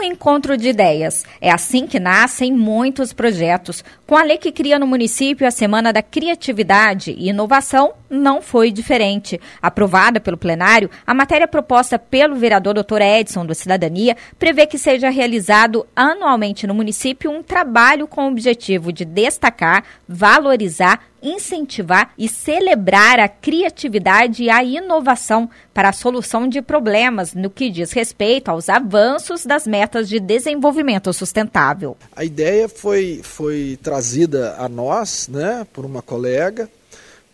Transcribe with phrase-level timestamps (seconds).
[0.00, 1.24] um encontro de ideias.
[1.40, 3.84] É assim que nascem muitos projetos.
[4.06, 8.70] Com a lei que cria no município a Semana da Criatividade e Inovação, não foi
[8.70, 9.38] diferente.
[9.60, 13.02] Aprovada pelo plenário, a matéria proposta pelo vereador Dr.
[13.02, 18.92] Edson do Cidadania prevê que seja realizado anualmente no município um trabalho com o objetivo
[18.92, 26.60] de destacar, valorizar, incentivar e celebrar a criatividade e a inovação para a solução de
[26.62, 31.96] problemas no que diz respeito aos avanços das metas de desenvolvimento sustentável.
[32.14, 36.68] A ideia foi, foi trazida a nós, né, por uma colega,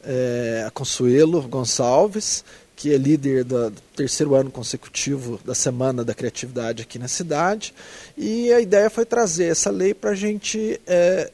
[0.05, 2.45] é, a Consuelo Gonçalves,
[2.77, 7.75] que é líder do terceiro ano consecutivo da Semana da Criatividade aqui na cidade.
[8.17, 11.31] E a ideia foi trazer essa lei para a gente é,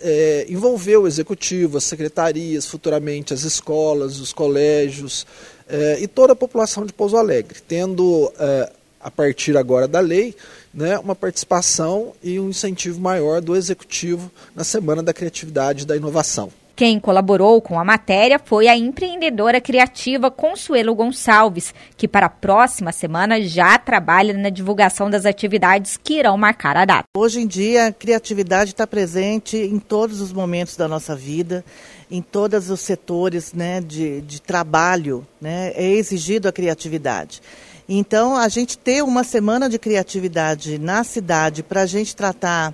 [0.00, 5.26] é, envolver o executivo, as secretarias, futuramente as escolas, os colégios
[5.68, 10.34] é, e toda a população de Pouso Alegre, tendo, é, a partir agora da lei,
[10.72, 15.96] né, uma participação e um incentivo maior do executivo na Semana da Criatividade e da
[15.96, 16.50] Inovação.
[16.78, 22.92] Quem colaborou com a matéria foi a empreendedora criativa Consuelo Gonçalves, que para a próxima
[22.92, 27.02] semana já trabalha na divulgação das atividades que irão marcar a data.
[27.16, 31.64] Hoje em dia, a criatividade está presente em todos os momentos da nossa vida,
[32.08, 37.42] em todos os setores né, de, de trabalho, né, é exigido a criatividade.
[37.88, 42.72] Então, a gente ter uma semana de criatividade na cidade para a gente tratar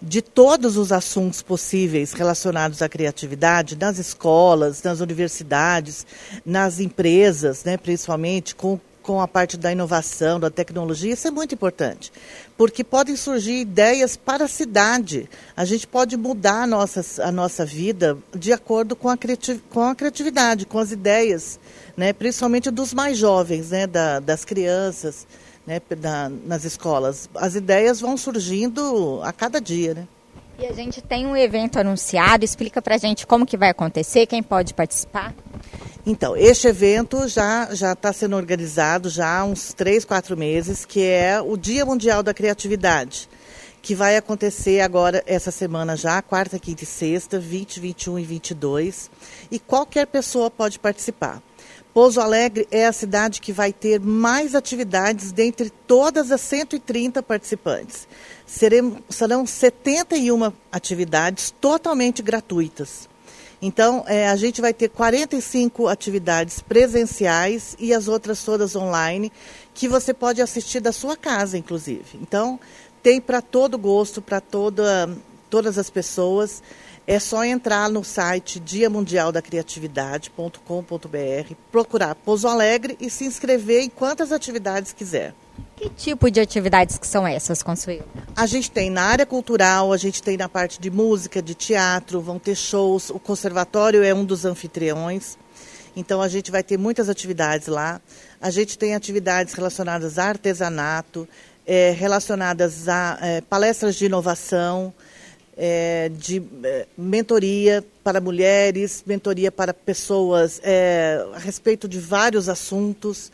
[0.00, 6.06] de todos os assuntos possíveis relacionados à criatividade nas escolas, nas universidades,
[6.44, 11.54] nas empresas, né, principalmente com, com a parte da inovação, da tecnologia, isso é muito
[11.54, 12.12] importante,
[12.56, 15.30] porque podem surgir ideias para a cidade.
[15.56, 19.82] A gente pode mudar a nossa, a nossa vida de acordo com a, criativ, com
[19.82, 21.58] a criatividade, com as ideias,
[21.96, 25.26] né, principalmente dos mais jovens, né, da, das crianças
[25.66, 27.28] né, na, nas escolas.
[27.34, 30.08] As ideias vão surgindo a cada dia, né?
[30.58, 34.42] E a gente tem um evento anunciado, explica pra gente como que vai acontecer, quem
[34.42, 35.34] pode participar?
[36.06, 41.02] Então, este evento já já está sendo organizado já há uns três, quatro meses, que
[41.02, 43.28] é o Dia Mundial da Criatividade,
[43.82, 49.10] que vai acontecer agora essa semana já, quarta, quinta e sexta, 20, 21 e 22,
[49.50, 51.42] e qualquer pessoa pode participar.
[51.92, 58.06] Pouso Alegre é a cidade que vai ter mais atividades dentre todas as 130 participantes.
[58.46, 63.08] Seremos, serão 71 atividades totalmente gratuitas.
[63.60, 69.32] Então, é, a gente vai ter 45 atividades presenciais e as outras todas online,
[69.72, 72.18] que você pode assistir da sua casa, inclusive.
[72.20, 72.60] Então,
[73.02, 76.62] tem para todo gosto, para todas as pessoas.
[77.06, 84.92] É só entrar no site diamundialdacriatividade.com.br, procurar Pouso Alegre e se inscrever em quantas atividades
[84.92, 85.32] quiser.
[85.76, 88.04] Que tipo de atividades que são essas, Consuelo?
[88.34, 92.20] A gente tem na área cultural, a gente tem na parte de música, de teatro,
[92.20, 93.10] vão ter shows.
[93.10, 95.38] O conservatório é um dos anfitriões.
[95.94, 98.00] Então a gente vai ter muitas atividades lá.
[98.40, 101.28] A gente tem atividades relacionadas a artesanato,
[101.66, 104.94] é, relacionadas a é, palestras de inovação,
[105.56, 113.32] é, de é, mentoria para mulheres, mentoria para pessoas é, a respeito de vários assuntos.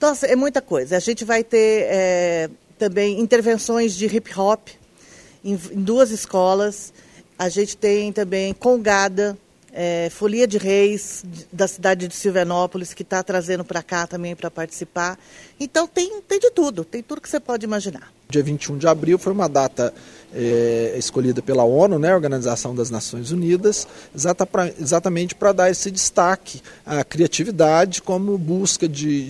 [0.00, 0.96] Nossa, é muita coisa.
[0.96, 4.68] A gente vai ter é, também intervenções de hip hop
[5.44, 6.92] em, em, duas escolas.
[7.38, 9.38] A gente tem também Congada,
[9.72, 14.50] é, Folia de Reis, da cidade de Silvanópolis, que está trazendo para cá também para
[14.50, 15.18] participar.
[15.60, 18.12] Então tem, tem de tudo, tem tudo que você pode imaginar.
[18.28, 19.94] Dia 21 de abril foi uma data
[20.34, 25.90] é, escolhida pela ONU, né, Organização das Nações Unidas, exata pra, exatamente para dar esse
[25.90, 29.28] destaque à criatividade como busca de,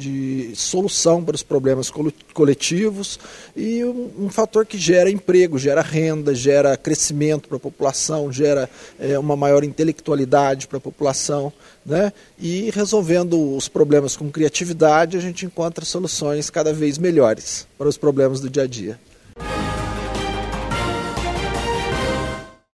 [0.49, 1.93] de solução para os problemas
[2.35, 3.21] coletivos
[3.55, 8.69] e um, um, fator que gera emprego, gera renda, gera crescimento para a população, gera
[8.99, 11.53] é, uma maior intelectualidade para a população.
[11.85, 12.13] Né?
[12.37, 17.97] E resolvendo os problemas com criatividade, a gente encontra soluções cada vez melhores para os
[17.97, 18.86] problemas do dia a dia.